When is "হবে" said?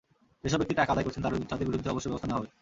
2.39-2.49